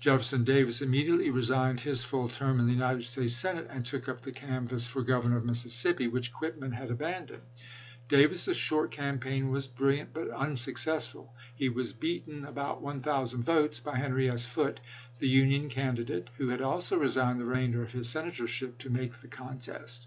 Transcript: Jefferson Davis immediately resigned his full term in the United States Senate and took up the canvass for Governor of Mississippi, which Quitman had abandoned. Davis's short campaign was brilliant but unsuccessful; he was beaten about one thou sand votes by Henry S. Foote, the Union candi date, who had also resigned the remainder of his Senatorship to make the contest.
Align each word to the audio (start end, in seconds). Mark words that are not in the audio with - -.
Jefferson 0.00 0.44
Davis 0.44 0.82
immediately 0.82 1.30
resigned 1.30 1.80
his 1.80 2.04
full 2.04 2.28
term 2.28 2.60
in 2.60 2.66
the 2.66 2.72
United 2.74 3.02
States 3.02 3.32
Senate 3.34 3.66
and 3.70 3.86
took 3.86 4.06
up 4.06 4.20
the 4.20 4.30
canvass 4.30 4.86
for 4.86 5.00
Governor 5.02 5.38
of 5.38 5.46
Mississippi, 5.46 6.06
which 6.06 6.30
Quitman 6.30 6.72
had 6.72 6.90
abandoned. 6.90 7.40
Davis's 8.06 8.58
short 8.58 8.90
campaign 8.90 9.48
was 9.50 9.66
brilliant 9.66 10.12
but 10.12 10.28
unsuccessful; 10.30 11.32
he 11.54 11.70
was 11.70 11.94
beaten 11.94 12.44
about 12.44 12.82
one 12.82 13.00
thou 13.00 13.24
sand 13.24 13.46
votes 13.46 13.80
by 13.80 13.96
Henry 13.96 14.28
S. 14.30 14.44
Foote, 14.44 14.78
the 15.20 15.28
Union 15.30 15.70
candi 15.70 16.04
date, 16.04 16.28
who 16.36 16.48
had 16.50 16.60
also 16.60 16.98
resigned 16.98 17.40
the 17.40 17.46
remainder 17.46 17.80
of 17.82 17.92
his 17.92 18.10
Senatorship 18.10 18.76
to 18.76 18.90
make 18.90 19.14
the 19.14 19.28
contest. 19.28 20.06